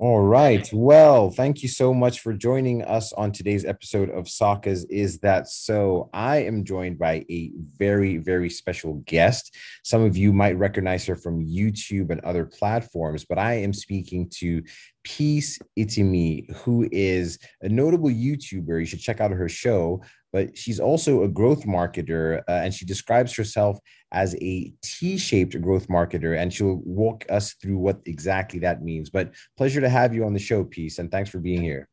[0.00, 0.70] All right.
[0.72, 5.48] Well, thank you so much for joining us on today's episode of Saka's Is That
[5.48, 6.08] So?
[6.12, 9.56] I am joined by a very, very special guest.
[9.82, 14.30] Some of you might recognize her from YouTube and other platforms, but I am speaking
[14.36, 14.62] to
[15.02, 18.78] Peace Itimi, who is a notable YouTuber.
[18.78, 20.00] You should check out her show,
[20.32, 23.80] but she's also a growth marketer uh, and she describes herself
[24.12, 29.10] as a T-shaped growth marketer and she'll walk us through what exactly that means.
[29.10, 31.88] But pleasure to have you on the show, Peace, and thanks for being here.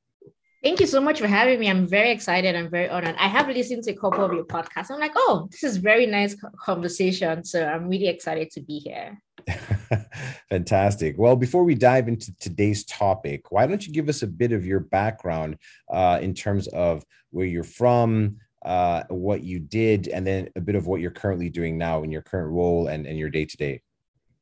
[0.63, 1.69] Thank you so much for having me.
[1.69, 2.55] I'm very excited.
[2.55, 3.15] I'm very honored.
[3.19, 4.89] I have listened to a couple of your podcasts.
[4.89, 7.43] I'm like, oh, this is very nice conversation.
[7.43, 9.21] So I'm really excited to be here.
[10.49, 11.19] Fantastic.
[11.19, 14.65] Well, before we dive into today's topic, why don't you give us a bit of
[14.65, 15.57] your background
[15.93, 20.75] uh, in terms of where you're from, uh, what you did, and then a bit
[20.75, 23.57] of what you're currently doing now in your current role and, and your day to
[23.57, 23.81] day?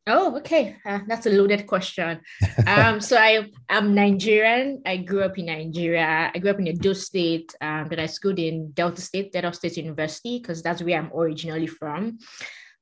[0.05, 0.75] Oh, okay.
[0.85, 2.19] Uh, that's a loaded question.
[2.67, 4.81] Um, so I I'm Nigerian.
[4.85, 6.29] I grew up in Nigeria.
[6.33, 9.77] I grew up in Edo State, um, but I schooled in Delta State, Delta State
[9.77, 12.19] University, because that's where I'm originally from.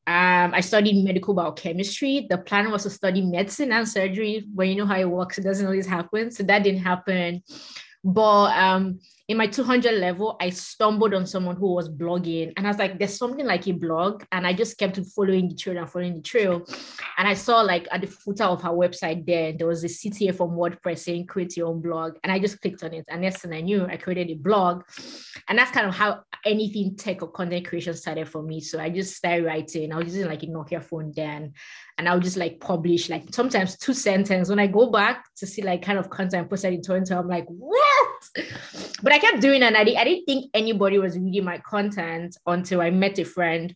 [0.07, 2.25] Um, I studied medical biochemistry.
[2.27, 5.37] The plan was to study medicine and surgery, but you know how it works.
[5.37, 6.31] It doesn't always happen.
[6.31, 7.43] So that didn't happen.
[8.03, 8.99] But um,
[9.31, 12.99] in my 200 level, I stumbled on someone who was blogging, and I was like,
[12.99, 16.21] "There's something like a blog," and I just kept following the trail and following the
[16.21, 16.65] trail,
[17.17, 20.33] and I saw like at the footer of her website there, there was a CTA
[20.33, 23.41] from WordPress saying "create your own blog," and I just clicked on it, and next
[23.41, 24.83] thing I knew, I created a blog,
[25.47, 28.59] and that's kind of how anything tech or content creation started for me.
[28.59, 29.93] So I just started writing.
[29.93, 31.53] I was using like a Nokia phone then,
[31.97, 34.49] and I would just like publish like sometimes two sentences.
[34.49, 37.45] When I go back to see like kind of content posted in Toronto, I'm like,
[37.47, 38.29] what?
[39.03, 42.81] But I kept doing and I, I didn't think anybody was reading my content until
[42.81, 43.73] I met a friend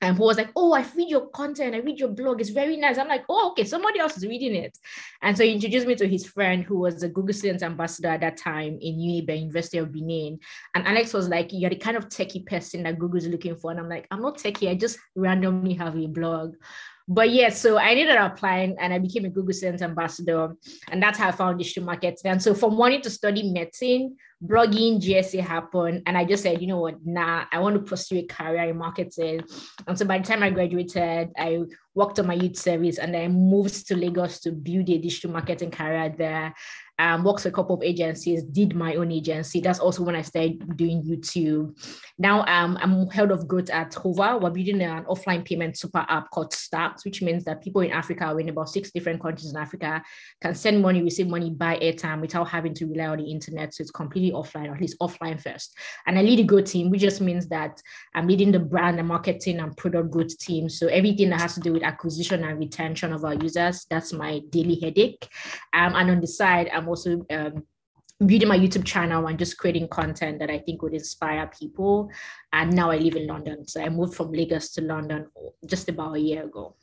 [0.00, 2.76] and who was like, Oh, I read your content, I read your blog, it's very
[2.76, 2.98] nice.
[2.98, 4.76] I'm like, Oh, okay, somebody else is reading it.
[5.22, 8.20] And so he introduced me to his friend who was a Google Student Ambassador at
[8.20, 10.38] that time in University of Benin.
[10.74, 13.70] And Alex was like, You're the kind of techie person that Google's looking for.
[13.70, 16.56] And I'm like, I'm not techie, I just randomly have a blog.
[17.06, 20.54] But yeah, so I ended up applying and I became a Google Student Ambassador.
[20.90, 22.30] And that's how I found digital marketing.
[22.30, 26.02] And so from wanting to study medicine, blogging, GSA happened.
[26.06, 28.78] And I just said, you know what, nah, I want to pursue a career in
[28.78, 29.42] marketing.
[29.86, 31.60] And so by the time I graduated, I
[31.94, 35.70] worked on my youth service and then moved to Lagos to build a digital marketing
[35.70, 36.54] career there
[36.98, 39.60] um, worked for a couple of agencies, did my own agency.
[39.60, 41.76] That's also when I started doing YouTube.
[42.18, 44.38] Now um, I'm head of growth at Hover.
[44.38, 48.30] We're building an offline payment super app called Stax, which means that people in Africa,
[48.30, 50.02] or in about six different countries in Africa,
[50.40, 53.74] can send money, receive money, buy airtime without having to rely on the internet.
[53.74, 55.76] So it's completely offline, or at least offline first.
[56.06, 57.82] And I lead a growth team, which just means that
[58.14, 60.68] I'm leading the brand and marketing and product growth team.
[60.68, 64.40] So everything that has to do with acquisition and retention of our users, that's my
[64.50, 65.28] daily headache.
[65.72, 67.64] Um, and on the side, I'm I'm also um,
[68.24, 72.10] building my YouTube channel and just creating content that I think would inspire people.
[72.52, 73.66] And now I live in London.
[73.66, 75.26] So I moved from Lagos to London
[75.66, 76.76] just about a year ago.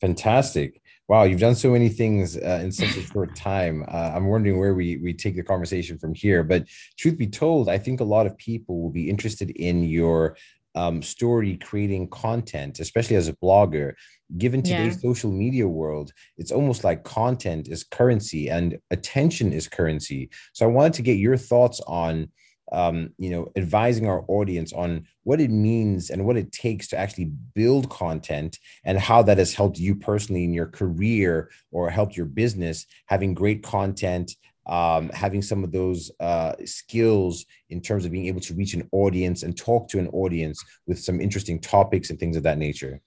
[0.00, 0.80] Fantastic.
[1.08, 3.84] Wow, you've done so many things uh, in such a short time.
[3.88, 6.42] Uh, I'm wondering where we, we take the conversation from here.
[6.42, 6.66] But
[6.98, 10.36] truth be told, I think a lot of people will be interested in your
[10.78, 13.94] um, story creating content, especially as a blogger.
[14.36, 15.10] Given today's yeah.
[15.10, 20.30] social media world, it's almost like content is currency and attention is currency.
[20.52, 22.30] So I wanted to get your thoughts on,
[22.70, 26.96] um, you know, advising our audience on what it means and what it takes to
[26.96, 32.16] actually build content and how that has helped you personally in your career or helped
[32.16, 34.36] your business having great content
[34.68, 38.88] um, having some of those uh, skills in terms of being able to reach an
[38.92, 43.00] audience and talk to an audience with some interesting topics and things of that nature.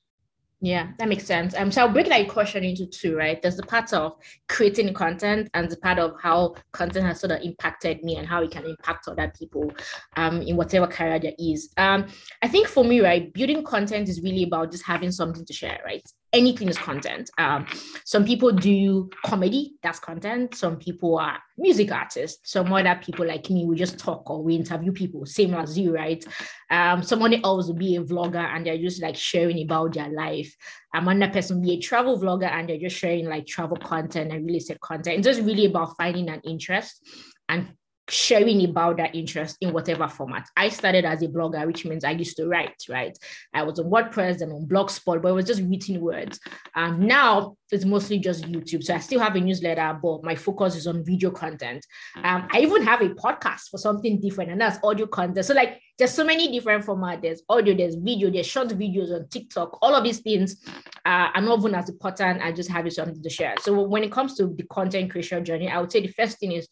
[0.64, 1.56] Yeah, that makes sense.
[1.56, 3.42] Um, so I'll break that question into two, right?
[3.42, 4.14] There's the part of
[4.48, 8.44] creating content and the part of how content has sort of impacted me and how
[8.44, 9.72] it can impact other people
[10.18, 11.74] um, in whatever career there is.
[11.78, 12.06] Um,
[12.44, 15.82] I think for me, right, building content is really about just having something to share,
[15.84, 16.04] right?
[16.34, 17.30] Anything is content.
[17.38, 17.66] Um,
[18.06, 20.56] some people do comedy, that's content.
[20.56, 22.52] Some people are music artists.
[22.52, 25.94] Some other people like me, we just talk or we interview people, same as you,
[25.94, 26.24] right?
[26.70, 30.56] Um, someone else will be a vlogger and they're just like sharing about their life.
[30.94, 34.32] Um, another person will be a travel vlogger and they're just sharing like travel content
[34.32, 35.20] and real estate content.
[35.20, 37.08] It's just really about finding an interest
[37.50, 37.74] and
[38.12, 40.48] sharing about that interest in whatever format.
[40.58, 43.18] I started as a blogger, which means I used to write, right?
[43.54, 46.40] I was on WordPress and on Blogspot, but it was just written words.
[46.76, 48.84] Um, now it's mostly just YouTube.
[48.84, 51.86] So I still have a newsletter, but my focus is on video content.
[52.18, 55.46] Um, I even have a podcast for something different, and that's audio content.
[55.46, 57.22] So like there's so many different formats.
[57.22, 59.78] There's audio, there's video, there's short videos on TikTok.
[59.82, 60.58] All of these things
[61.06, 62.42] uh, are not even as important.
[62.42, 63.56] I just have something to share.
[63.62, 66.52] So when it comes to the content creation journey, I would say the first thing
[66.52, 66.68] is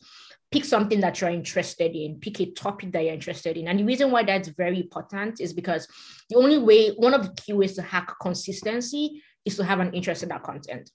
[0.51, 3.68] pick something that you're interested in, pick a topic that you're interested in.
[3.68, 5.88] And the reason why that's very important is because
[6.30, 9.94] the only way, one of the key ways to hack consistency is to have an
[9.94, 10.90] interest in that content.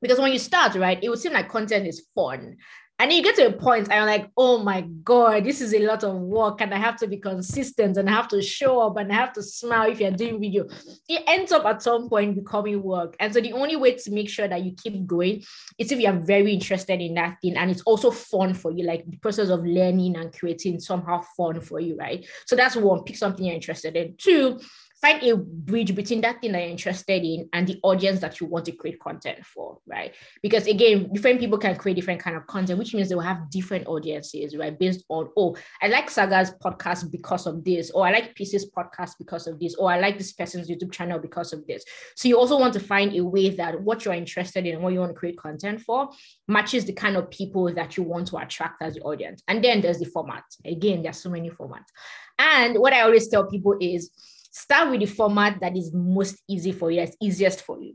[0.00, 2.56] Because when you start, right, it would seem like content is fun.
[3.02, 5.80] And you get to a point and you're like, oh my God, this is a
[5.80, 8.96] lot of work and I have to be consistent and I have to show up
[8.96, 10.68] and I have to smile if you're doing video.
[11.08, 13.16] It ends up at some point becoming work.
[13.18, 15.42] And so the only way to make sure that you keep going
[15.78, 19.04] is if you're very interested in that thing and it's also fun for you, like
[19.10, 22.24] the process of learning and creating somehow fun for you, right?
[22.46, 24.14] So that's one, pick something you're interested in.
[24.16, 24.60] Two,
[25.02, 28.46] find a bridge between that thing that you're interested in and the audience that you
[28.46, 30.14] want to create content for right?
[30.42, 33.50] Because again different people can create different kind of content which means they will have
[33.50, 34.78] different audiences right?
[34.78, 39.14] Based on oh i like Saka's podcast because of this or i like Peace's podcast
[39.18, 41.84] because of this or i like this person's youtube channel because of this.
[42.14, 44.92] So you also want to find a way that what you're interested in and what
[44.92, 46.10] you want to create content for
[46.46, 49.42] matches the kind of people that you want to attract as the audience.
[49.48, 50.44] And then there's the format.
[50.64, 51.90] Again there's so many formats.
[52.38, 54.10] And what i always tell people is
[54.52, 57.94] start with the format that is most easy for you, that's easiest for you.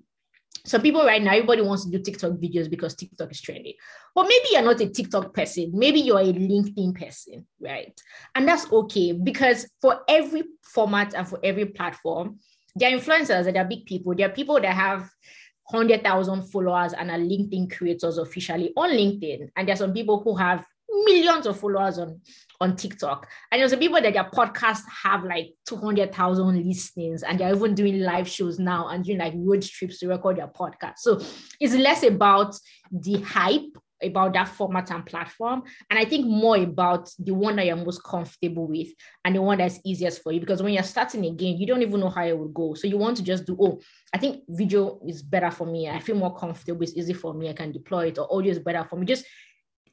[0.65, 3.75] So people right now, everybody wants to do TikTok videos because TikTok is trending.
[4.13, 5.71] But maybe you're not a TikTok person.
[5.73, 7.97] Maybe you're a LinkedIn person, right?
[8.35, 12.39] And that's okay because for every format and for every platform,
[12.75, 14.13] there are influencers and there are big people.
[14.13, 15.09] There are people that have
[15.69, 19.49] 100,000 followers and are LinkedIn creators officially on LinkedIn.
[19.55, 20.65] And there are some people who have
[21.05, 22.21] millions of followers on
[22.59, 23.27] on TikTok.
[23.51, 28.27] And there's people that their podcasts have like 200,000 listings and they're even doing live
[28.27, 30.97] shows now and doing like road trips to record their podcast.
[30.97, 31.21] So
[31.59, 32.57] it's less about
[32.91, 35.63] the hype about that format and platform.
[35.89, 38.89] And I think more about the one that you're most comfortable with
[39.25, 40.39] and the one that's easiest for you.
[40.39, 42.75] Because when you're starting again, you don't even know how it will go.
[42.75, 43.79] So you want to just do, oh,
[44.13, 45.89] I think video is better for me.
[45.89, 46.83] I feel more comfortable.
[46.83, 47.49] It's easy for me.
[47.49, 49.07] I can deploy it, or audio is better for me.
[49.07, 49.25] Just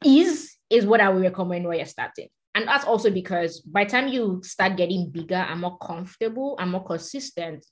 [0.05, 2.29] ease is what I would recommend when you're starting.
[2.57, 6.71] And that's also because by the time you start getting bigger and more comfortable and
[6.71, 7.65] more consistent,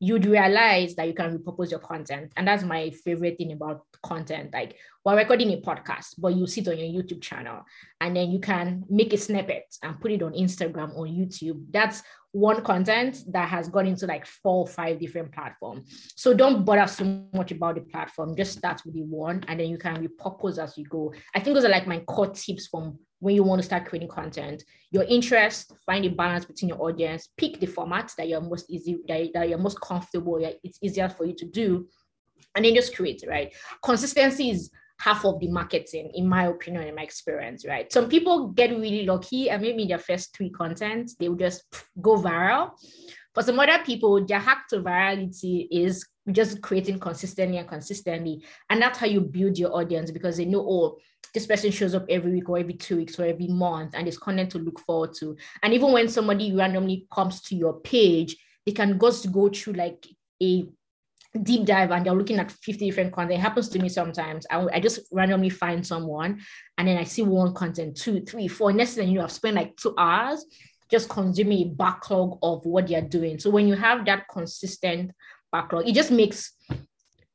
[0.00, 2.32] you'd realize that you can repurpose your content.
[2.36, 4.52] And that's my favorite thing about content.
[4.52, 7.62] Like we're recording a podcast, but you sit on your YouTube channel
[8.00, 11.64] and then you can make a snippet and put it on Instagram or YouTube.
[11.70, 12.02] That's
[12.38, 16.12] one content that has gone into like four or five different platforms.
[16.16, 18.36] So don't bother so much about the platform.
[18.36, 21.12] Just start with the one and then you can repurpose as you go.
[21.34, 24.08] I think those are like my core tips from when you want to start creating
[24.08, 24.62] content.
[24.90, 28.98] Your interest, find a balance between your audience, pick the format that you're most easy,
[29.08, 31.88] that, that you're most comfortable, it's easier for you to do,
[32.54, 33.52] and then just create, right?
[33.82, 37.92] Consistency is half of the marketing, in my opinion, in my experience, right?
[37.92, 41.64] Some people get really lucky and maybe their first three content, they will just
[42.00, 42.72] go viral.
[43.34, 48.44] For some other people, their hack to virality is just creating consistently and consistently.
[48.70, 50.98] And that's how you build your audience because they know, oh,
[51.32, 54.18] this person shows up every week or every two weeks or every month and there's
[54.18, 55.36] content to look forward to.
[55.62, 58.36] And even when somebody randomly comes to your page,
[58.66, 60.06] they can just go through like
[60.42, 60.66] a
[61.42, 63.38] deep dive and they're looking at 50 different content.
[63.38, 64.46] It happens to me sometimes.
[64.50, 66.40] I, I just randomly find someone
[66.76, 68.72] and then I see one content, two, three, four.
[68.72, 70.44] Next thing you know, I've spent like two hours
[70.90, 73.38] just consuming a backlog of what they're doing.
[73.38, 75.12] So when you have that consistent
[75.52, 76.52] backlog, it just makes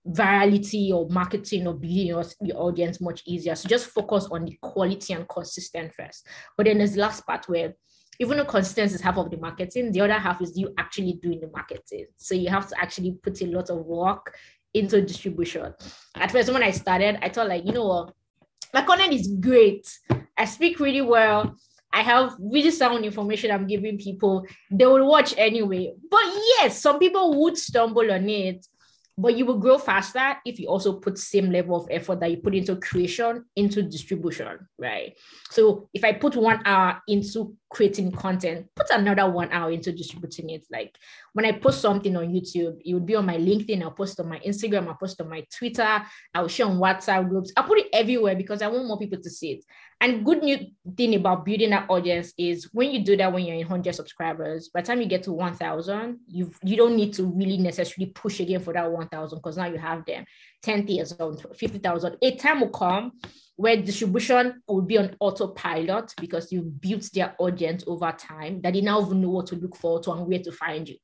[0.07, 3.55] virality or marketing or building your, your audience much easier.
[3.55, 6.27] So just focus on the quality and consistent first.
[6.57, 7.73] But then there's the last part where
[8.19, 11.39] even though consistency is half of the marketing, the other half is you actually doing
[11.39, 12.05] the marketing.
[12.17, 14.35] So you have to actually put a lot of work
[14.73, 15.73] into distribution.
[16.15, 18.13] At first, when I started, I thought like, you know what,
[18.73, 19.87] my content is great.
[20.37, 21.55] I speak really well.
[21.91, 24.45] I have really sound information I'm giving people.
[24.71, 25.93] They will watch anyway.
[26.09, 26.23] But
[26.57, 28.65] yes, some people would stumble on it
[29.17, 32.37] but you will grow faster if you also put same level of effort that you
[32.37, 35.17] put into creation into distribution right
[35.49, 40.51] so if i put one hour into creating content put another one hour into distributing
[40.51, 40.65] it.
[40.71, 40.95] Like
[41.33, 44.29] when i post something on youtube it would be on my linkedin i'll post on
[44.29, 46.01] my instagram i'll post on my twitter
[46.35, 47.51] i'll share on whatsapp groups.
[47.57, 49.65] I'll put it everywhere because i want more people to see it.
[50.01, 50.57] And good new
[50.97, 54.67] thing about building that audience is when you do that when you're in 100 subscribers,
[54.67, 58.41] by the time you get to 1,000, you you don't need to really necessarily push
[58.41, 60.25] again for that 1,000 because now you have them
[60.63, 62.17] 10,000, 50,000.
[62.21, 63.11] A time will come
[63.55, 68.81] where distribution will be on autopilot because you've built their audience over time that they
[68.81, 70.97] now know what to look for to and where to find you.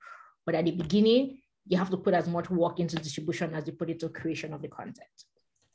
[0.46, 3.74] But at the beginning, you have to put as much work into distribution as you
[3.74, 4.98] put into creation of the content.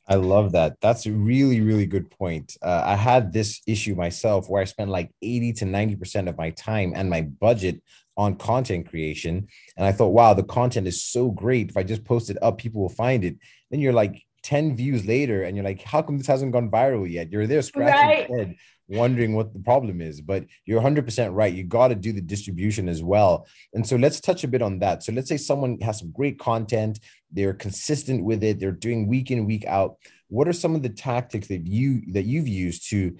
[0.07, 0.77] I love that.
[0.81, 2.57] That's a really, really good point.
[2.63, 6.51] Uh, I had this issue myself where I spent like 80 to 90% of my
[6.51, 7.83] time and my budget
[8.17, 9.49] on content creation.
[9.77, 11.71] And I thought, wow, the content is so great.
[11.71, 13.37] If I just post it up, people will find it.
[13.71, 17.11] Then you're like 10 views later and you're like, how come this hasn't gone viral
[17.11, 17.33] yet?
[17.33, 18.29] You're there scratching right.
[18.29, 18.57] your head,
[18.89, 20.21] wondering what the problem is.
[20.21, 21.53] But you're 100% right.
[21.53, 23.47] You got to do the distribution as well.
[23.73, 25.03] And so let's touch a bit on that.
[25.03, 27.01] So let's say someone has some great content,
[27.33, 29.97] they're consistent with it, they're doing week in, week out.
[30.29, 33.17] What are some of the tactics that you that you've used to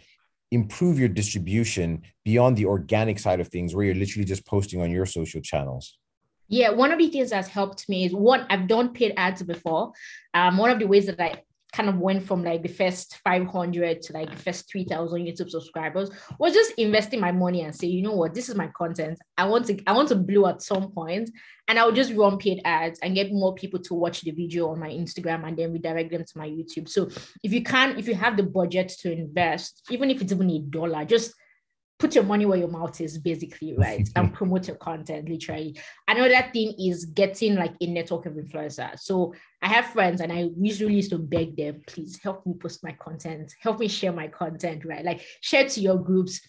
[0.51, 4.91] improve your distribution beyond the organic side of things where you're literally just posting on
[4.91, 5.97] your social channels?
[6.49, 9.93] Yeah, one of the things that's helped me is one, I've done paid ads before.
[10.35, 11.43] Um, one of the ways that I
[11.75, 16.09] kind of went from like the first 500 to like the first 3000 youtube subscribers
[16.39, 18.33] was just investing my money and say you know what?
[18.33, 19.19] This is my content.
[19.37, 21.31] I want to i want to blow at some point.
[21.67, 24.69] And i would just run paid ads and get more people to watch the video
[24.69, 26.89] on my instagram and then redirect them to my youtube.
[26.89, 27.09] So
[27.43, 30.61] if you can if you have the budget to invest even if it's even a
[30.61, 31.35] dollar just
[32.05, 35.75] put your money where your mouth is basically right and promote your content literally.
[36.07, 39.33] Another thing is getting like a network of influencers so
[39.63, 42.93] i have friends and i usually used to beg them please help me post my
[42.93, 43.55] content.
[43.59, 45.03] Help me share my content right?
[45.03, 46.43] Like share to your groups.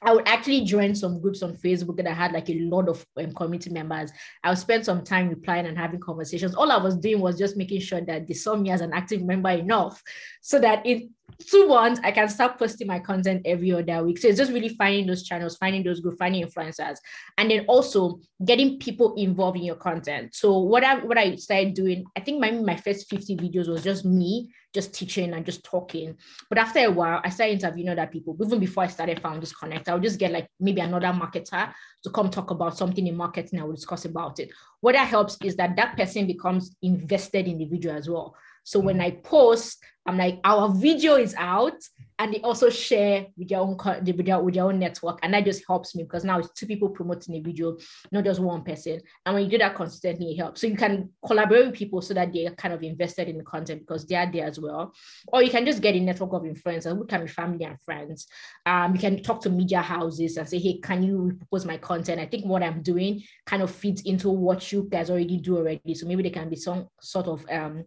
[0.00, 3.04] I would actually join some groups on Facebook that I had like a lot of
[3.16, 4.12] um, community members.
[4.44, 6.54] I would spend some time replying and having conversations.
[6.54, 9.22] All I was doing was just making sure that they saw me as an active
[9.22, 10.00] member enough
[10.40, 11.10] so that in
[11.46, 14.18] two months I can start posting my content every other week.
[14.18, 16.96] So it's just really finding those channels, finding those groups, finding influencers,
[17.38, 20.34] and then also getting people involved in your content.
[20.34, 23.82] So what I what I started doing, I think my my first 50 videos was
[23.82, 26.16] just me just teaching and just talking.
[26.48, 28.36] But after a while, I started interviewing other people.
[28.44, 32.10] Even before I started Founders Connect, I would just get like maybe another marketer to
[32.10, 33.50] come talk about something in marketing.
[33.52, 34.50] And I will discuss about it.
[34.80, 38.34] What that helps is that that person becomes invested in the video as well.
[38.64, 41.80] So when I post, I'm like, our video is out,
[42.18, 45.44] and they also share with their own with their, with their own network, and that
[45.44, 47.76] just helps me because now it's two people promoting a video,
[48.12, 49.00] not just one person.
[49.26, 50.60] And when you do that consistently, it helps.
[50.60, 53.80] So you can collaborate with people so that they're kind of invested in the content
[53.80, 54.92] because they are there as well.
[55.28, 58.28] Or you can just get a network of influencers who can be family and friends.
[58.64, 62.20] Um, you can talk to media houses and say, hey, can you propose my content?
[62.20, 65.94] I think what I'm doing kind of fits into what you guys already do already.
[65.94, 67.84] So maybe there can be some sort of um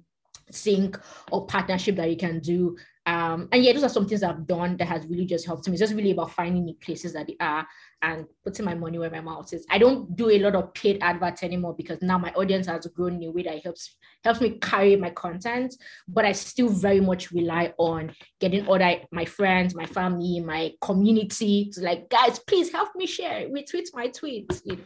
[0.52, 1.00] sync
[1.32, 2.78] or partnership that you can do.
[3.06, 5.74] Um, and yeah, those are some things I've done that has really just helped me.
[5.74, 7.66] It's just really about finding the places that they are
[8.02, 9.66] and putting my money where my mouth is.
[9.70, 13.16] I don't do a lot of paid adverts anymore because now my audience has grown
[13.16, 15.74] in a way that helps helps me carry my content.
[16.06, 21.72] But I still very much rely on getting other my friends, my family, my community
[21.74, 24.84] to like, guys, please help me share, retweet my tweets, you know.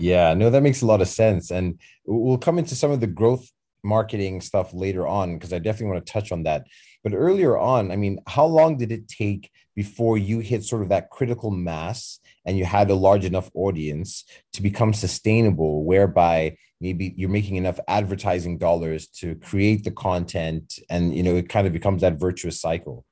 [0.00, 1.50] Yeah, no, that makes a lot of sense.
[1.50, 3.48] And we'll come into some of the growth
[3.82, 6.66] marketing stuff later on because I definitely want to touch on that.
[7.04, 10.88] But earlier on, I mean, how long did it take before you hit sort of
[10.88, 17.14] that critical mass and you had a large enough audience to become sustainable, whereby maybe
[17.16, 21.72] you're making enough advertising dollars to create the content and you know it kind of
[21.72, 23.04] becomes that virtuous cycle?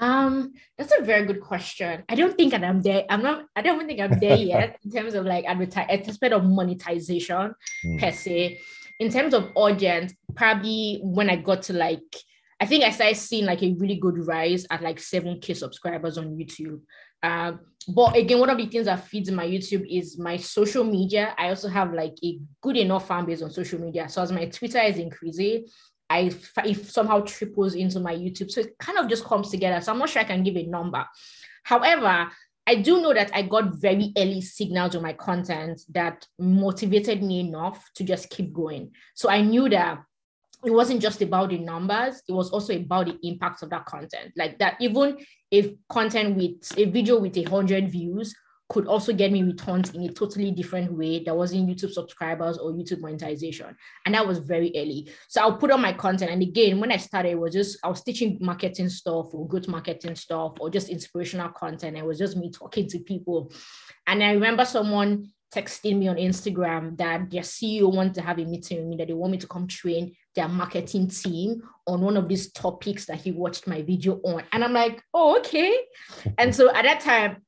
[0.00, 2.02] Um, that's a very good question.
[2.08, 3.04] I don't think I'm there.
[3.08, 3.46] I'm not.
[3.54, 8.00] I don't think I'm there yet in terms of like advertise, aspect of monetization mm.
[8.00, 8.58] per se
[9.00, 12.00] in terms of audience, probably when I got to like,
[12.60, 16.36] I think I started seeing like a really good rise at like 7K subscribers on
[16.36, 16.80] YouTube.
[17.22, 21.34] Um, but again, one of the things that feeds my YouTube is my social media.
[21.36, 24.08] I also have like a good enough fan base on social media.
[24.08, 25.66] So as my Twitter is increasing,
[26.08, 26.30] I
[26.64, 28.50] if somehow triples into my YouTube.
[28.50, 29.80] So it kind of just comes together.
[29.80, 31.04] So I'm not sure I can give a number.
[31.62, 32.30] However,
[32.66, 37.40] I do know that I got very early signals on my content that motivated me
[37.40, 38.92] enough to just keep going.
[39.14, 40.02] So I knew that
[40.64, 44.32] it wasn't just about the numbers, it was also about the impact of that content.
[44.34, 45.18] Like that, even
[45.50, 48.34] if content with a video with a hundred views
[48.68, 52.72] could also get me returns in a totally different way that wasn't YouTube subscribers or
[52.72, 53.76] YouTube monetization.
[54.06, 55.10] And that was very early.
[55.28, 56.30] So I'll put on my content.
[56.30, 59.68] And again, when I started, it was just I was teaching marketing stuff or good
[59.68, 61.96] marketing stuff or just inspirational content.
[61.96, 63.52] It was just me talking to people.
[64.06, 68.44] And I remember someone texting me on Instagram that their CEO wants to have a
[68.44, 72.16] meeting with me, that they want me to come train their marketing team on one
[72.16, 74.42] of these topics that he watched my video on.
[74.52, 75.76] And I'm like, oh, okay.
[76.38, 77.43] and so at that time,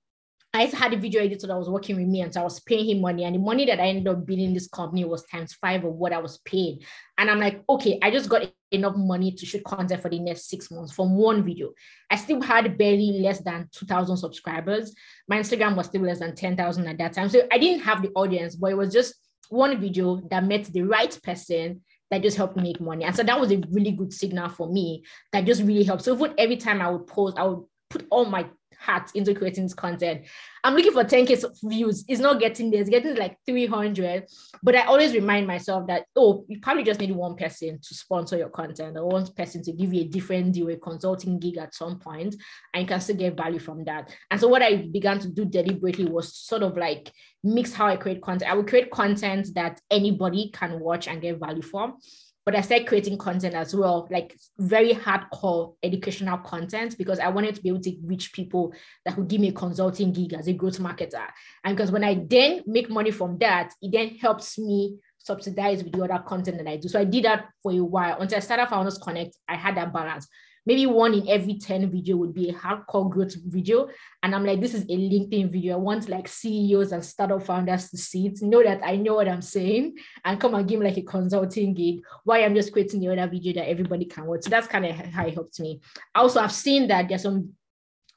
[0.56, 2.88] I had a video editor that was working with me, and so I was paying
[2.88, 3.25] him money.
[3.25, 6.14] And the money that I ended up billing this company was times five of what
[6.14, 6.82] I was paid.
[7.18, 10.48] And I'm like, okay, I just got enough money to shoot content for the next
[10.48, 11.72] six months from one video.
[12.10, 14.94] I still had barely less than 2,000 subscribers.
[15.28, 17.28] My Instagram was still less than 10,000 at that time.
[17.28, 19.14] So I didn't have the audience, but it was just
[19.50, 23.04] one video that met the right person that just helped me make money.
[23.04, 26.04] And so that was a really good signal for me that just really helped.
[26.04, 28.46] So every time I would post, I would put all my
[28.78, 30.26] heart into creating this content.
[30.64, 32.04] I'm looking for 10k views.
[32.09, 32.80] It's not getting there.
[32.80, 34.26] It's getting like 300.
[34.62, 38.37] But I always remind myself that oh, you probably just need one person to sponsor
[38.37, 41.75] your content, or one person to give you a different deal, a consulting gig at
[41.75, 42.35] some point,
[42.75, 44.11] and you can still get value from that.
[44.30, 47.12] And so what I began to do deliberately was sort of like
[47.45, 48.50] mix how I create content.
[48.50, 51.99] I would create content that anybody can watch and get value from
[52.46, 57.56] but I started creating content as well, like very hardcore educational content, because I wanted
[57.56, 58.72] to be able to reach people
[59.04, 61.26] that would give me a consulting gig as a growth marketer.
[61.64, 65.92] And because when I then make money from that, it then helps me subsidize with
[65.92, 66.86] the other content that I do.
[66.86, 69.36] So I did that for a while until I started Founders Connect.
[69.48, 70.28] I had that balance
[70.66, 73.88] maybe one in every 10 video would be a hardcore growth video.
[74.23, 75.75] And I'm like, this is a LinkedIn video.
[75.75, 79.28] I want like CEOs and startup founders to see it, know that I know what
[79.28, 83.00] I'm saying, and come and give me like a consulting gig while I'm just creating
[83.00, 84.42] the other video that everybody can watch.
[84.42, 85.80] So that's kind of how it helped me.
[86.14, 87.54] Also, I've seen that there's some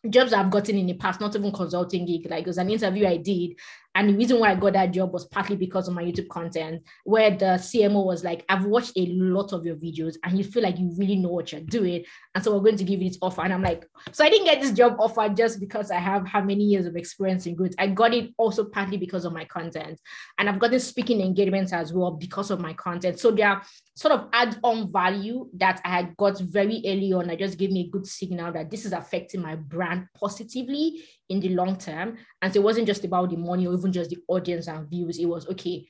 [0.10, 2.30] jobs I've gotten in the past, not even consulting gig.
[2.30, 3.60] Like it was an interview I did
[3.96, 6.84] and the reason why I got that job was partly because of my YouTube content,
[7.06, 10.62] where the CMO was like, I've watched a lot of your videos and you feel
[10.62, 12.06] like you really know what you're doing.
[12.36, 13.42] And so we're going to give you this offer.
[13.42, 16.42] And I'm like, so I didn't get this job offer just because I have how
[16.42, 17.76] many years of experience in goods.
[17.80, 20.00] I got it also partly because of my content.
[20.38, 23.20] And I've gotten speaking engagements as well because of my content.
[23.20, 23.64] So there are
[23.96, 27.28] sort of add-on value that I had got very early on.
[27.28, 31.40] that just gave me a good signal that this is affecting my brand positively in
[31.40, 32.18] the long term.
[32.42, 35.18] And so it wasn't just about the money or even just the audience and views.
[35.18, 35.88] It was okay,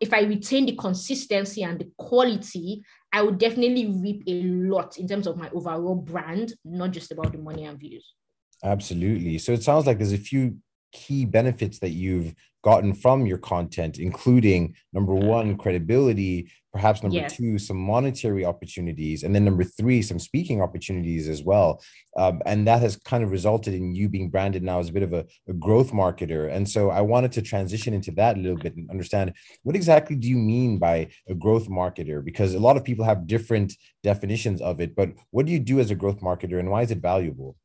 [0.00, 5.06] if I retain the consistency and the quality, I would definitely reap a lot in
[5.06, 8.14] terms of my overall brand, not just about the money and views.
[8.62, 9.38] Absolutely.
[9.38, 10.58] So it sounds like there's a few
[10.92, 17.36] key benefits that you've gotten from your content, including number one, credibility, perhaps number yes.
[17.36, 21.82] two, some monetary opportunities, and then number three, some speaking opportunities as well.
[22.16, 25.02] Um, and that has kind of resulted in you being branded now as a bit
[25.02, 26.52] of a, a, growth marketer.
[26.52, 30.16] And so I wanted to transition into that a little bit and understand what exactly
[30.16, 32.24] do you mean by a growth marketer?
[32.24, 35.80] Because a lot of people have different definitions of it, but what do you do
[35.80, 37.56] as a growth marketer and why is it valuable?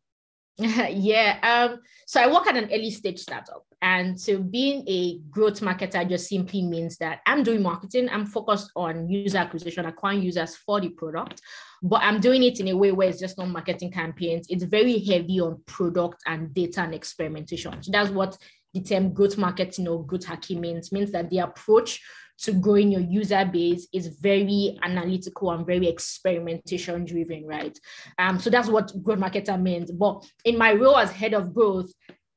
[0.58, 1.38] yeah.
[1.44, 3.66] Um, so I work at an early stage startup.
[3.82, 8.10] And so being a growth marketer just simply means that I'm doing marketing.
[8.10, 11.42] I'm focused on user acquisition, acquiring users for the product,
[11.84, 14.48] but I'm doing it in a way where it's just not marketing campaigns.
[14.50, 17.84] It's very heavy on product and data and experimentation.
[17.84, 18.38] So that's what
[18.74, 22.02] the term growth marketing or growth hacking means, means that the approach
[22.40, 27.78] to growing your user base is very analytical and very experimentation driven, right?
[28.20, 29.92] Um, so that's what growth marketer means.
[29.92, 31.92] But in my role as head of growth,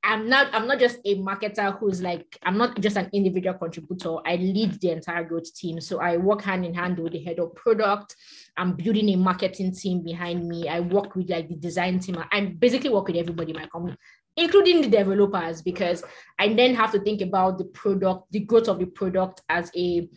[0.05, 4.17] I'm not I'm not just a marketer who's like I'm not just an individual contributor.
[4.25, 5.81] I lead the entire growth team.
[5.81, 8.15] So I work hand in hand with the head of product.
[8.57, 10.69] I'm building a marketing team behind me.
[10.69, 12.25] I work with like the design team.
[12.31, 13.97] I basically work with everybody in my company
[14.39, 16.03] including the developers, because
[16.39, 20.09] I then have to think about the product, the growth of the product as a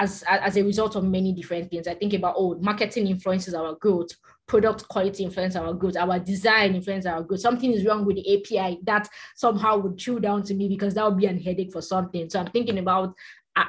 [0.00, 1.88] as, as a result of many different things.
[1.88, 4.10] I think about oh, marketing influences our growth,
[4.46, 7.40] product quality influences our growth, our design influences our growth.
[7.40, 11.04] Something is wrong with the API that somehow would chew down to me because that
[11.04, 12.30] would be a headache for something.
[12.30, 13.14] So I'm thinking about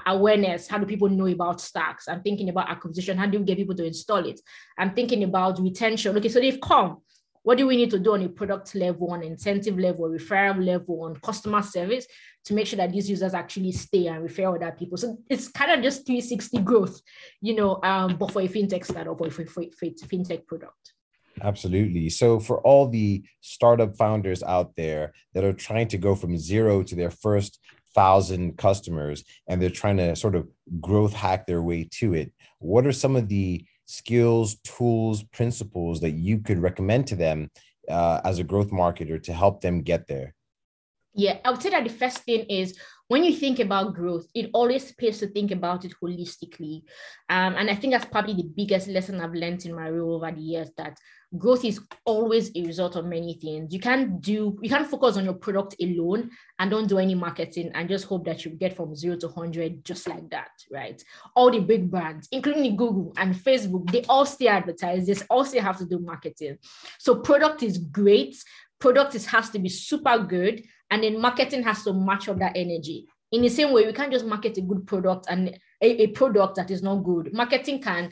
[0.05, 3.57] awareness how do people know about Stax i'm thinking about acquisition how do we get
[3.57, 4.39] people to install it
[4.77, 6.97] i'm thinking about retention okay so they've come
[7.49, 11.01] what do we need to do on a product level, on incentive level, referral level,
[11.01, 12.05] on customer service
[12.45, 14.99] to make sure that these users actually stay and refer other people?
[14.99, 17.01] So it's kind of just 360 growth,
[17.41, 20.93] you know, um, but for a fintech startup or for, for, for a fintech product.
[21.41, 22.09] Absolutely.
[22.09, 26.83] So, for all the startup founders out there that are trying to go from zero
[26.83, 27.59] to their first
[27.95, 30.47] thousand customers and they're trying to sort of
[30.79, 36.11] growth hack their way to it, what are some of the skills, tools, principles that
[36.11, 37.49] you could recommend to them
[37.89, 40.35] uh, as a growth marketer to help them get there?
[41.19, 42.79] Yeah, I would say that the first thing is
[43.09, 46.83] when you think about growth, it always pays to think about it holistically.
[47.27, 50.31] Um, and I think that's probably the biggest lesson I've learned in my role over
[50.31, 50.97] the years that
[51.37, 53.73] growth is always a result of many things.
[53.73, 57.71] You can't do, you can't focus on your product alone and don't do any marketing
[57.73, 61.03] and just hope that you get from zero to 100 just like that, right?
[61.35, 65.63] All the big brands, including Google and Facebook, they all still advertise, they all still
[65.63, 66.59] have to do marketing.
[66.97, 68.41] So product is great.
[68.79, 70.63] Product is, has to be super good.
[70.91, 73.07] And then marketing has to match up that energy.
[73.31, 75.49] In the same way, we can't just market a good product and
[75.81, 77.31] a, a product that is not good.
[77.33, 78.11] Marketing can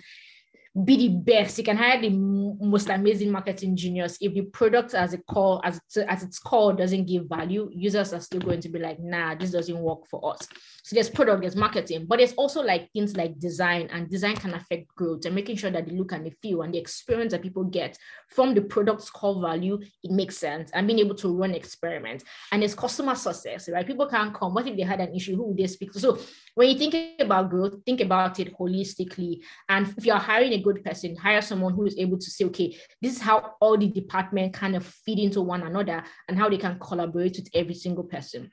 [0.83, 1.57] be the best.
[1.57, 4.17] You can hire the most amazing marketing genius.
[4.21, 8.19] If the product as a call, as as its core doesn't give value, users are
[8.19, 10.47] still going to be like, nah, this doesn't work for us.
[10.83, 14.53] So there's product, there's marketing, but there's also like things like design, and design can
[14.53, 17.41] affect growth and making sure that the look and the feel and the experience that
[17.41, 17.97] people get
[18.29, 22.23] from the product's core value, it makes sense, and being able to run experiments.
[22.51, 23.85] And there's customer success, right?
[23.85, 24.53] People can't come.
[24.53, 25.35] What if they had an issue?
[25.35, 25.99] Who would they speak to?
[25.99, 26.19] So
[26.57, 29.41] when you think about growth, think about it holistically.
[29.69, 32.75] And if you're hiring a good person, hire someone who is able to say, okay,
[32.99, 36.57] this is how all the department kind of feed into one another and how they
[36.57, 38.49] can collaborate with every single person.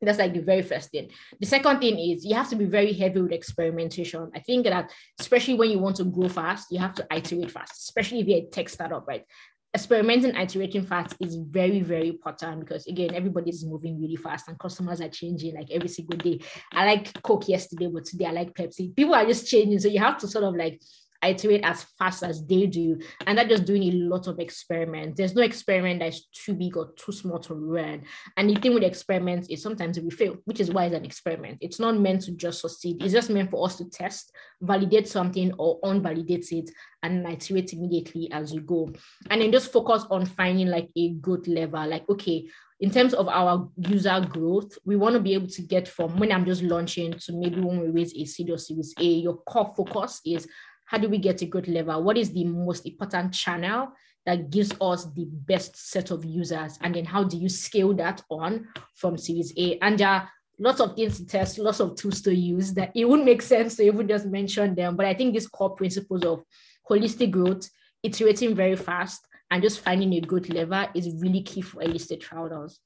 [0.00, 1.10] That's like the very first thing.
[1.40, 4.30] The second thing is you have to be very heavy with experimentation.
[4.34, 7.82] I think that especially when you want to grow fast, you have to iterate fast,
[7.82, 9.26] especially if you're a tech startup, right?
[9.74, 15.00] Experimenting iterating fast is very very important because again everybody's moving really fast and customers
[15.00, 16.38] are changing like every single day.
[16.72, 18.94] I like coke yesterday but today i like pepsi.
[18.94, 20.82] People are just changing so you have to sort of like
[21.22, 22.98] iterate as fast as they do.
[23.26, 25.16] And that just doing a lot of experiments.
[25.16, 28.02] There's no experiment that's too big or too small to run.
[28.36, 31.58] And the thing with experiments is sometimes we fail, which is why it's an experiment.
[31.60, 33.02] It's not meant to just succeed.
[33.02, 36.70] It's just meant for us to test, validate something or unvalidate it
[37.02, 38.92] and iterate immediately as you go.
[39.30, 41.86] And then just focus on finding like a good level.
[41.86, 42.48] Like, okay,
[42.82, 46.32] in terms of our user growth, we want to be able to get from when
[46.32, 49.72] I'm just launching to maybe when we raise a seed or series A, your core
[49.76, 50.48] focus is
[50.92, 52.02] how do we get a good level?
[52.02, 53.88] What is the most important channel
[54.26, 56.78] that gives us the best set of users?
[56.82, 59.78] And then how do you scale that on from Series A?
[59.78, 63.06] And there are lots of things to test, lots of tools to use that it
[63.06, 64.94] wouldn't make sense to even just mention them.
[64.94, 66.44] But I think these core principles of
[66.88, 67.70] holistic growth,
[68.02, 72.26] iterating very fast, and just finding a good lever is really key for early stage
[72.26, 72.80] founders.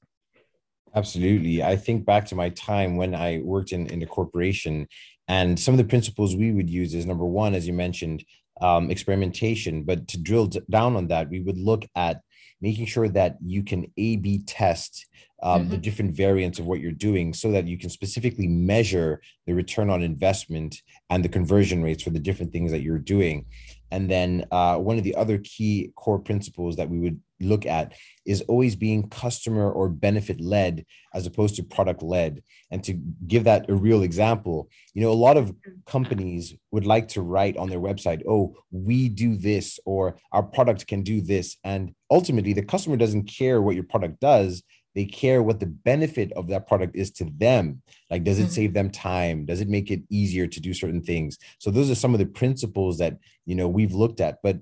[0.95, 1.61] Absolutely.
[1.61, 4.87] I think back to my time when I worked in, in the corporation
[5.27, 8.23] and some of the principles we would use is number one, as you mentioned,
[8.61, 9.83] um, experimentation.
[9.83, 12.21] But to drill down on that, we would look at
[12.61, 15.05] making sure that you can A B test
[15.43, 15.71] um, mm-hmm.
[15.71, 19.89] the different variants of what you're doing so that you can specifically measure the return
[19.89, 23.45] on investment and the conversion rates for the different things that you're doing.
[23.91, 27.93] And then uh, one of the other key core principles that we would look at
[28.25, 32.41] is always being customer or benefit led as opposed to product led.
[32.71, 32.93] And to
[33.27, 35.53] give that a real example, you know, a lot of
[35.85, 40.87] companies would like to write on their website, oh, we do this, or our product
[40.87, 41.57] can do this.
[41.63, 44.63] And ultimately, the customer doesn't care what your product does
[44.97, 47.83] they care what the benefit of that product is to them.
[48.09, 48.51] Like does it mm-hmm.
[48.51, 49.45] save them time?
[49.45, 51.37] Does it make it easier to do certain things?
[51.59, 54.57] So those are some of the principles that you know we've looked at but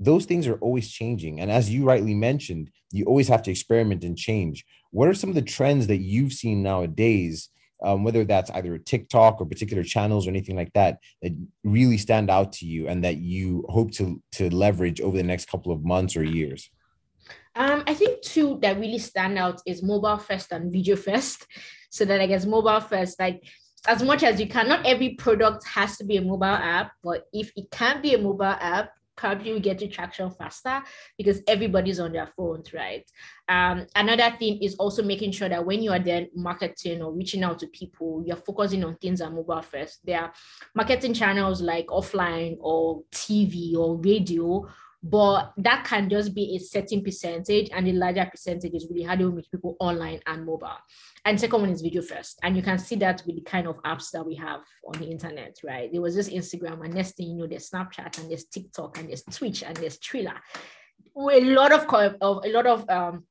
[0.00, 1.40] those things are always changing.
[1.40, 4.64] And as you rightly mentioned you always have to experiment and change.
[4.90, 7.50] What are some of the trends that you've seen nowadays
[7.84, 11.32] um, whether that's either a TikTok or particular channels or anything like that, that
[11.64, 15.50] really stand out to you and that you hope to to leverage over the next
[15.50, 16.70] couple of months or years?
[17.56, 21.46] Um, I think two that really stand out is mobile first and video first.
[21.90, 23.44] So that I guess mobile first, like
[23.86, 27.26] as much as you can, not every product has to be a mobile app, but
[27.32, 30.82] if it can be a mobile app, probably you get to traction faster
[31.16, 33.08] because everybody's on their phones, right?
[33.48, 37.44] Um, another thing is also making sure that when you are then marketing or reaching
[37.44, 40.04] out to people, you're focusing on things that mobile first.
[40.04, 40.32] There are
[40.74, 44.66] marketing channels like offline or TV or radio
[45.06, 49.14] but that can just be a certain percentage and the larger percentage is really how
[49.14, 50.78] do we make people online and mobile.
[51.26, 52.38] And second one is video first.
[52.42, 55.06] And you can see that with the kind of apps that we have on the
[55.06, 55.92] internet right?
[55.92, 59.08] There was just instagram and next thing you know there's snapchat and there's tiktok and
[59.08, 60.40] there's twitch and there's Triller
[61.16, 61.86] a lot of,
[62.20, 63.24] of a lot of um,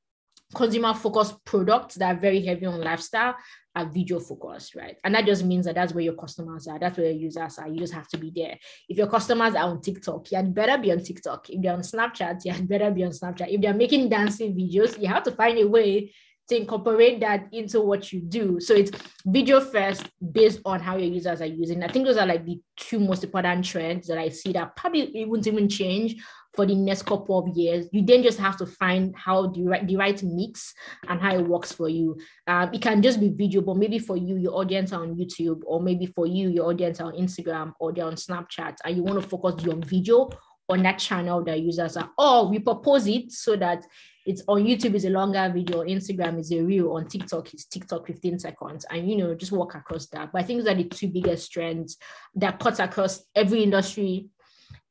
[0.54, 3.34] consumer focused products that are very heavy on lifestyle
[3.76, 4.96] are video focused, right?
[5.02, 7.68] And that just means that that's where your customers are, that's where your users are.
[7.68, 8.56] You just have to be there.
[8.88, 11.50] If your customers are on TikTok, you had better be on TikTok.
[11.50, 13.52] If they're on Snapchat, you had better be on Snapchat.
[13.52, 16.12] If they're making dancing videos, you have to find a way
[16.48, 18.60] to incorporate that into what you do.
[18.60, 18.90] So it's
[19.26, 21.82] video first based on how your users are using.
[21.82, 25.02] I think those are like the two most important trends that I see that probably
[25.16, 26.16] it won't even change
[26.54, 27.88] for the next couple of years.
[27.92, 30.72] You then just have to find how the right, the right mix
[31.08, 32.16] and how it works for you.
[32.46, 35.62] Um, it can just be video, but maybe for you, your audience are on YouTube,
[35.66, 39.02] or maybe for you, your audience are on Instagram or they're on Snapchat, and you
[39.02, 40.30] want to focus on video
[40.68, 42.10] on that channel that users are.
[42.16, 43.84] Or we propose it so that
[44.24, 48.06] it's on YouTube is a longer video, Instagram is a reel, on TikTok is TikTok
[48.06, 50.32] 15 seconds, and you know, just walk across that.
[50.32, 51.98] But I think those are the two biggest trends
[52.36, 54.28] that cuts across every industry,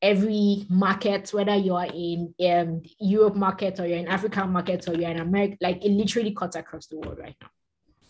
[0.01, 4.93] every market, whether you are in um, Europe market or you're in African market or
[4.93, 7.49] you're in America, like it literally cuts across the world right now.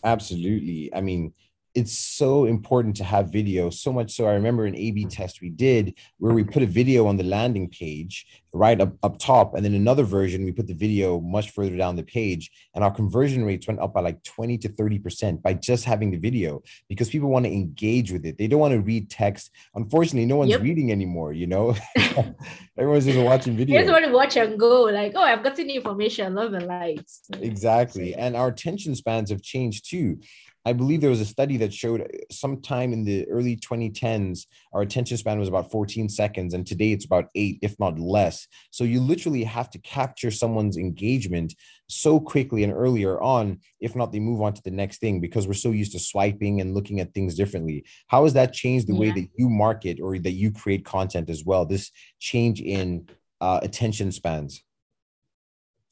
[0.04, 0.92] Absolutely.
[0.94, 1.32] I mean,
[1.74, 5.50] it's so important to have video so much so i remember an ab test we
[5.50, 9.54] did where we put a video on the landing page right up, up top.
[9.54, 12.90] And then another version we put the video much further down the page and our
[12.90, 16.62] conversion rates went up by like 20 to 30 percent by just having the video
[16.88, 18.38] because people want to engage with it.
[18.38, 19.50] They don't want to read text.
[19.74, 20.62] Unfortunately no one's yep.
[20.62, 21.74] reading anymore you know?
[22.78, 23.78] Everyone's just watching video.
[23.78, 26.26] They just want to watch and go like oh i've gotten information.
[26.26, 27.22] I love the lights.
[27.40, 28.14] Exactly.
[28.14, 30.18] and our attention spans have changed too.
[30.66, 34.80] I believe there was a study that showed uh, sometime in the early 2010s, our
[34.80, 38.43] attention span was about 14 seconds, and today it's about eight, if not less.
[38.70, 41.54] So you literally have to capture someone's engagement
[41.88, 45.46] so quickly and earlier on, if not, they move on to the next thing because
[45.46, 47.84] we're so used to swiping and looking at things differently.
[48.08, 49.00] How has that changed the yeah.
[49.00, 51.66] way that you market or that you create content as well?
[51.66, 53.08] This change in
[53.40, 54.62] uh, attention spans.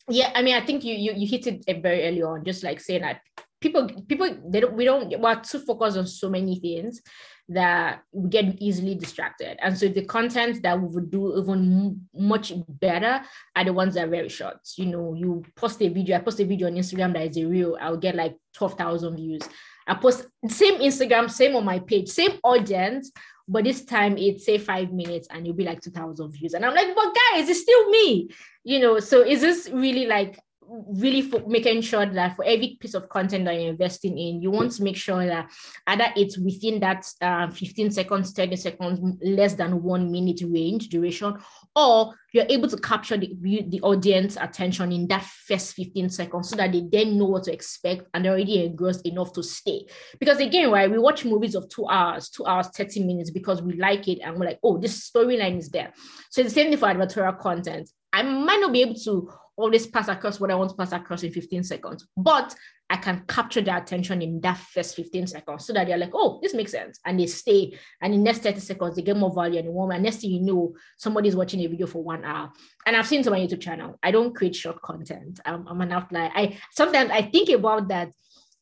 [0.08, 2.80] Yeah, I mean, I think you you you hit it very early on, just like
[2.80, 3.20] saying that
[3.62, 7.00] people people they don't we don't we're too focused on so many things
[7.48, 9.58] that we get easily distracted.
[9.62, 13.22] And so the content that we would do even much better
[13.56, 14.56] are the ones that are very short.
[14.76, 17.44] You know you post a video i post a video on instagram that is a
[17.44, 19.42] reel i'll get like 12,000 views.
[19.86, 23.10] I post same instagram same on my page same audience
[23.48, 26.54] but this time it's say five minutes and you'll be like 2000 views.
[26.54, 28.30] And i'm like but guys it's still me.
[28.64, 30.38] You know so is this really like
[30.72, 34.50] really for making sure that for every piece of content that you're investing in, you
[34.50, 35.50] want to make sure that
[35.86, 41.36] either it's within that uh, 15 seconds, 30 seconds, less than one minute range duration,
[41.76, 43.34] or you're able to capture the,
[43.68, 47.52] the audience attention in that first 15 seconds so that they then know what to
[47.52, 49.86] expect and they're already engrossed enough to stay.
[50.18, 53.74] Because again, right, we watch movies of two hours, two hours, 30 minutes because we
[53.74, 55.92] like it and we're like, oh, this storyline is there.
[56.30, 57.90] So the same thing for advertorial content.
[58.14, 61.22] I might not be able to always pass across what I want to pass across
[61.22, 62.06] in 15 seconds.
[62.16, 62.54] But
[62.92, 66.40] I can capture their attention in that first 15 seconds so that they're like, oh,
[66.42, 67.00] this makes sense.
[67.06, 67.78] And they stay.
[68.02, 69.90] And in next 30 seconds, they get more value and more.
[69.92, 72.52] And next thing you know, somebody's watching a video for one hour.
[72.84, 73.98] And I've seen to my YouTube channel.
[74.02, 75.40] I don't create short content.
[75.46, 76.30] I'm, I'm an outlier.
[76.34, 78.10] I sometimes I think about that.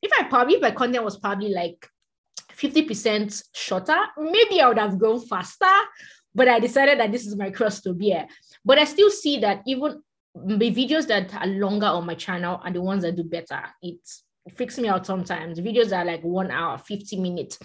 [0.02, 1.86] If I probably if my content was probably like
[2.52, 5.66] 50% shorter, maybe I would have grown faster.
[6.34, 8.28] But I decided that this is my cross to bear.
[8.64, 10.02] But I still see that even
[10.46, 13.62] the videos that are longer on my channel are the ones that do better.
[13.82, 13.98] It,
[14.56, 15.60] freaks me out sometimes.
[15.60, 17.58] Videos that are like one hour, 50 minutes,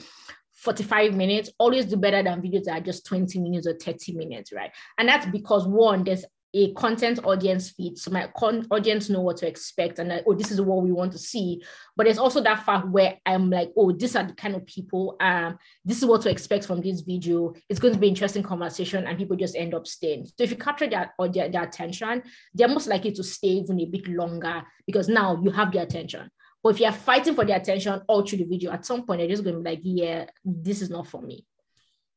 [0.54, 4.52] 45 minutes always do better than videos that are just 20 minutes or 30 minutes,
[4.52, 4.72] right?
[4.98, 9.36] And that's because one, there's a content audience feed so my con- audience know what
[9.36, 11.62] to expect and like, oh this is what we want to see.
[11.98, 15.18] But there's also that fact where i'm like oh these are the kind of people
[15.20, 17.54] um this is what to expect from this video.
[17.70, 20.26] It's going to be interesting conversation and people just end up staying.
[20.26, 23.80] So if you capture that or their, their attention they're most likely to stay even
[23.82, 26.30] a bit longer because now you have their attention.
[26.64, 29.28] But if you're fighting for their attention all through the video at some point they're
[29.28, 31.46] just going to be like yeah this is not for me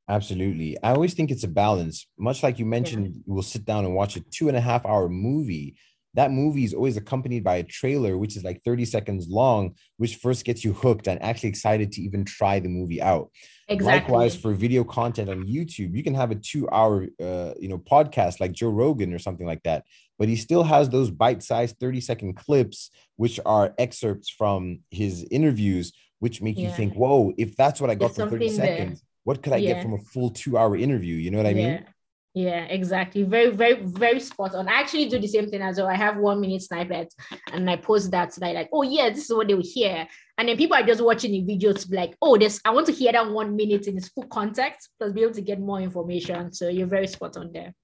[0.08, 0.76] Absolutely.
[0.82, 2.06] I always think it's a balance.
[2.18, 3.22] Much like you mentioned, yeah.
[3.26, 5.76] we'll sit down and watch a two and a half hour movie.
[6.14, 10.16] That movie is always accompanied by a trailer, which is like 30 seconds long, which
[10.16, 13.30] first gets you hooked and actually excited to even try the movie out.
[13.68, 14.14] Exactly.
[14.14, 18.40] Likewise, for video content on YouTube, you can have a two-hour, uh, you know, podcast
[18.40, 19.84] like Joe Rogan or something like that,
[20.18, 26.40] but he still has those bite-sized 30-second clips, which are excerpts from his interviews, which
[26.40, 26.70] make yeah.
[26.70, 27.32] you think, "Whoa!
[27.36, 29.74] If that's what I got There's for 30 seconds, what could I yeah.
[29.74, 31.16] get from a full two hour interview?
[31.16, 31.66] You know what I yeah.
[31.66, 31.86] mean?
[32.32, 33.24] Yeah, exactly.
[33.24, 34.68] Very, very, very spot on.
[34.68, 35.86] I actually do the same thing as well.
[35.86, 37.12] I have one minute snippet
[37.52, 40.08] and I post that so like, oh yeah, this is what they will hear.
[40.38, 42.86] And then people are just watching the video to be like, oh, this I want
[42.86, 45.80] to hear that one minute in its full context, plus be able to get more
[45.80, 46.50] information.
[46.54, 47.74] So you're very spot on there.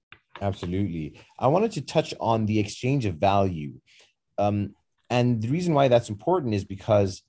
[0.41, 1.19] Absolutely.
[1.37, 3.73] I wanted to touch on the exchange of value.
[4.39, 4.73] Um,
[5.11, 7.21] and the reason why that's important is because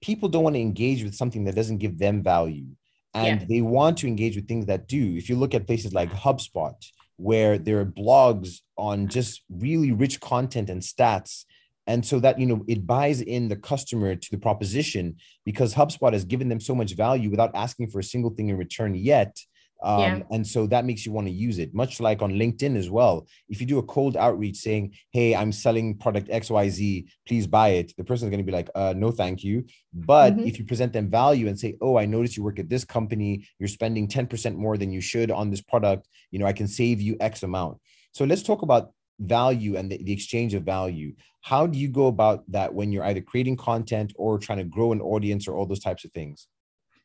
[0.00, 2.68] people don't want to engage with something that doesn't give them value
[3.14, 3.46] and yeah.
[3.48, 5.16] they want to engage with things that do.
[5.16, 6.74] If you look at places like HubSpot,
[7.16, 11.44] where there are blogs on just really rich content and stats,
[11.86, 16.12] and so that you know it buys in the customer to the proposition because HubSpot
[16.12, 19.36] has given them so much value without asking for a single thing in return yet
[19.82, 20.22] um, yeah.
[20.30, 23.26] And so that makes you want to use it, much like on LinkedIn as well.
[23.48, 27.94] If you do a cold outreach saying, Hey, I'm selling product XYZ, please buy it,
[27.96, 29.64] the person is going to be like, uh, No, thank you.
[29.92, 30.46] But mm-hmm.
[30.46, 33.46] if you present them value and say, Oh, I noticed you work at this company,
[33.58, 37.00] you're spending 10% more than you should on this product, you know, I can save
[37.00, 37.78] you X amount.
[38.12, 41.14] So let's talk about value and the, the exchange of value.
[41.42, 44.92] How do you go about that when you're either creating content or trying to grow
[44.92, 46.48] an audience or all those types of things?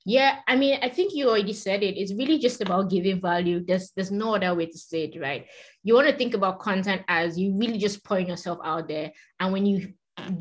[0.08, 1.98] Yeah, I mean, I think you already said it.
[1.98, 3.66] It's really just about giving value.
[3.66, 5.48] There's there's no other way to say it, right?
[5.84, 9.12] You want to think about content as you really just pouring yourself out there.
[9.40, 9.94] And when you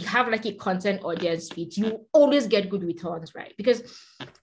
[0.07, 3.55] have like a content audience feed, you always get good returns, right?
[3.57, 3.83] Because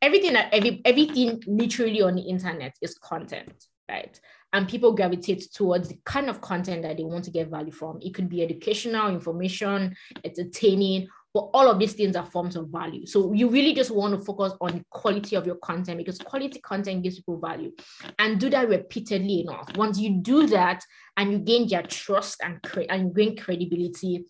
[0.02, 4.20] everything that every everything literally on the internet is content, right?
[4.54, 8.00] And people gravitate towards the kind of content that they want to get value from.
[8.02, 13.06] It could be educational, information, entertaining, but all of these things are forms of value.
[13.06, 16.60] So you really just want to focus on the quality of your content because quality
[16.60, 17.72] content gives people value
[18.20, 19.70] and do that repeatedly enough.
[19.76, 20.84] Once you do that
[21.18, 24.26] and you gain their trust and, cre- and gain credibility,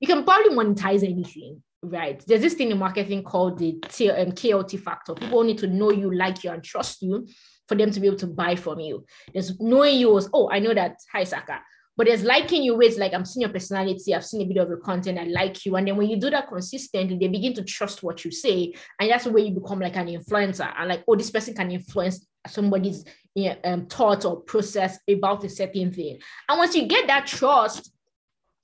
[0.00, 1.62] you can probably monetize anything.
[1.82, 2.24] Right.
[2.26, 5.14] There's this thing in marketing called the T- um, KLT factor.
[5.14, 7.28] People need to know you, like you, and trust you
[7.68, 9.04] for them to be able to buy from you.
[9.32, 11.60] There's knowing you as, oh, I know that, hi, Saka
[11.96, 14.68] but there's liking you ways like I'm seeing your personality, I've seen a bit of
[14.68, 15.76] your content, I like you.
[15.76, 18.74] And then when you do that consistently, they begin to trust what you say.
[19.00, 20.70] And that's where you become like an influencer.
[20.76, 23.04] And like, oh, this person can influence somebody's
[23.34, 26.18] you know, um, thought or process about a certain thing.
[26.48, 27.90] And once you get that trust,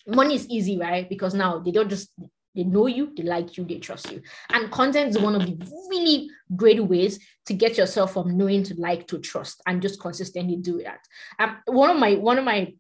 [0.07, 1.09] money is easy, right?
[1.09, 2.11] Because now they don't just
[2.55, 4.21] they know you, they like you, they trust you.
[4.51, 5.57] And content is one of the
[5.89, 10.57] really great ways to get yourself from knowing to like to trust and just consistently
[10.57, 10.99] do that.
[11.39, 12.75] Um, one of my one of my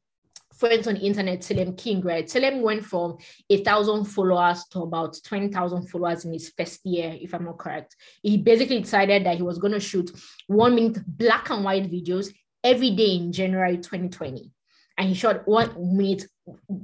[0.62, 2.24] friends on the internet, Salem King, right?
[2.24, 3.16] Telem went from
[3.50, 7.96] a thousand followers to about 20,000 followers in his first year, if I'm not correct.
[8.22, 10.12] He basically decided that he was going to shoot
[10.46, 14.52] one minute black and white videos every day in January 2020.
[14.98, 16.26] And he shot one minute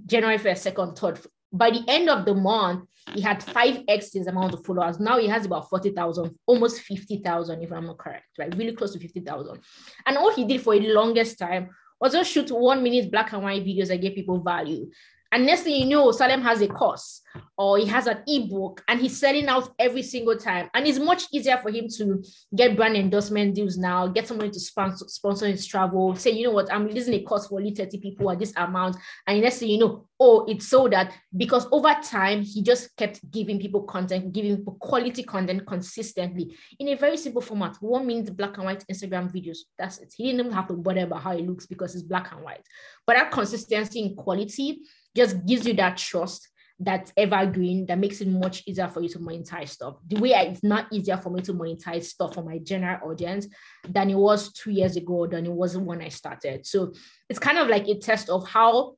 [0.07, 1.27] January 1st, 2nd, 3rd.
[1.53, 4.99] By the end of the month, he had 5x his amount of followers.
[4.99, 8.53] Now he has about 40,000, almost 50,000, if I'm not correct, right?
[8.57, 9.61] Really close to 50,000.
[10.05, 13.43] And all he did for the longest time or just shoot one minute black and
[13.43, 14.91] white videos that give people value.
[15.31, 17.23] And next thing you know, Salem has a course
[17.59, 20.71] or he has an ebook and he's selling out every single time.
[20.73, 22.23] And it's much easier for him to
[22.55, 26.73] get brand endorsement deals now, get somebody to sponsor, his travel, say, you know what,
[26.73, 28.97] I'm releasing a course for only 30 people at this amount.
[29.27, 33.29] And next thing you know, oh, it's so that because over time, he just kept
[33.31, 37.77] giving people content, giving people quality content consistently in a very simple format.
[37.81, 39.59] One minute black and white Instagram videos.
[39.79, 40.15] That's it.
[40.17, 42.67] He didn't even have to bother about how it looks because it's black and white.
[43.07, 44.83] But that consistency in quality
[45.17, 46.49] just gives you that trust
[46.81, 49.97] that's evergreen that makes it much easier for you to monetize stuff.
[50.07, 53.49] The way I, it's not easier for me to monetize stuff for my general audience
[53.89, 56.67] than it was two years ago, than it wasn't when I started.
[56.67, 56.93] So
[57.29, 58.97] it's kind of like a test of how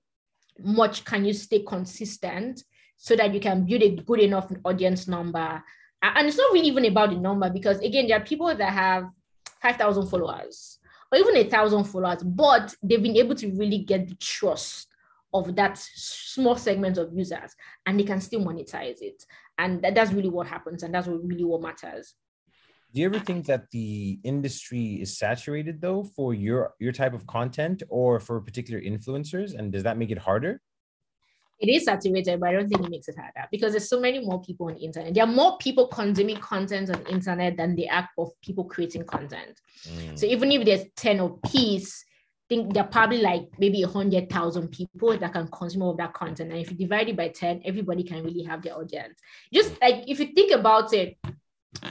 [0.58, 2.62] much can you stay consistent
[2.98, 5.62] so that you can build a good enough audience number.
[6.02, 9.04] And it's not really even about the number because again, there are people that have
[9.62, 10.78] 5,000 followers
[11.10, 14.89] or even a thousand followers, but they've been able to really get the trust
[15.32, 17.54] of that small segment of users
[17.86, 19.24] and they can still monetize it
[19.58, 22.14] and that, that's really what happens and that's what really what matters
[22.92, 27.26] do you ever think that the industry is saturated though for your your type of
[27.26, 30.60] content or for particular influencers and does that make it harder
[31.60, 34.24] it is saturated, but I don't think it makes it harder because there's so many
[34.24, 35.12] more people on the internet.
[35.12, 39.04] There are more people consuming content on the internet than the act of people creating
[39.04, 39.60] content.
[39.86, 40.18] Mm.
[40.18, 42.02] So even if there's 10 of Peace,
[42.50, 45.96] think there are probably like maybe a hundred thousand people that can consume all of
[45.98, 46.50] that content.
[46.50, 49.18] And if you divide it by 10, everybody can really have their audience.
[49.54, 51.16] Just like if you think about it,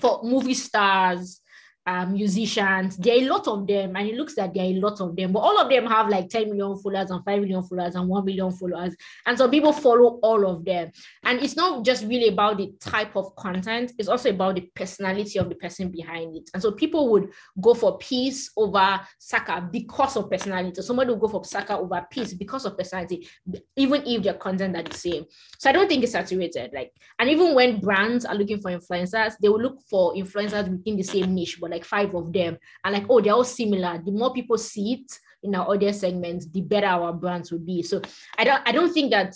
[0.02, 1.42] for movie stars,
[1.90, 2.98] um, musicians.
[2.98, 5.16] There are a lot of them, and it looks like there are a lot of
[5.16, 8.08] them, but all of them have like 10 million followers and 5 million followers and
[8.08, 8.96] 1 million followers.
[9.26, 10.92] And so people follow all of them.
[11.24, 15.40] And it's not just really about the type of content, it's also about the personality
[15.40, 16.50] of the person behind it.
[16.54, 20.76] And so people would go for Peace over Saka because of personality.
[20.76, 23.28] So somebody will go for Saka over Peace because of personality,
[23.76, 25.26] even if their content are the same.
[25.58, 26.70] So I don't think it's saturated.
[26.72, 30.98] Like, and even when brands are looking for influencers, they will look for influencers within
[30.98, 32.58] the same niche, but like like five of them.
[32.84, 34.02] And like oh they're all similar.
[34.04, 37.82] The more people see it in our audience segments the better our brands will be.
[37.82, 38.02] So
[38.38, 39.36] i don't i don't think that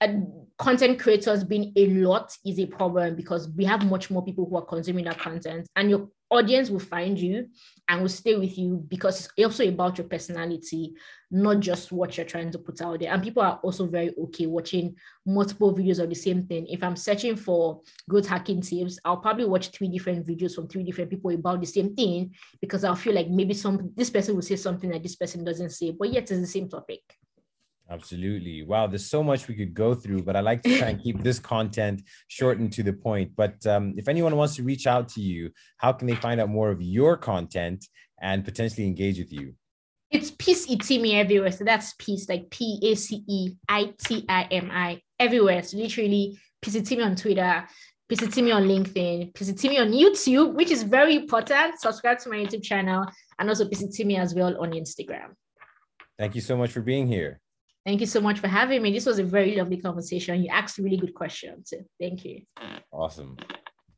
[0.00, 0.08] uh,
[0.58, 4.56] content creators being a lot is a problem because we have much more people who
[4.56, 5.66] are consuming our content.
[5.76, 7.48] And your audience will find you
[7.88, 10.94] and will stay with you because it's also about your personality,
[11.30, 13.12] not just what you're trying to put out there.
[13.12, 16.66] And people are also very okay watching multiple videos of the same thing.
[16.66, 20.82] If I'm searching for good hacking tips, I'll probably watch three different videos from three
[20.82, 24.42] different people about the same thing because I'll feel like maybe some this person will
[24.42, 27.17] say something that this person doesn't say, but yet it's the same topic.
[27.90, 28.62] Absolutely.
[28.62, 31.22] Wow, there's so much we could go through, but I like to try and keep
[31.22, 33.32] this content short and to the point.
[33.34, 36.50] But um, if anyone wants to reach out to you, how can they find out
[36.50, 37.86] more of your content
[38.20, 39.54] and potentially engage with you?
[40.10, 41.50] It's Peace Itimi everywhere.
[41.50, 45.62] So that's peace, like P A C E I T I M I everywhere.
[45.62, 47.66] So literally Peace Itimi on Twitter,
[48.06, 51.80] Peace Itimi on LinkedIn, Peace Itimi on YouTube, which is very important.
[51.80, 53.06] Subscribe to my YouTube channel
[53.38, 55.32] and also Peace Itimi as well on Instagram.
[56.18, 57.40] Thank you so much for being here.
[57.88, 58.92] Thank you so much for having me.
[58.92, 60.42] This was a very lovely conversation.
[60.42, 61.72] You asked really good questions.
[61.98, 62.42] thank you.
[62.92, 63.38] Awesome.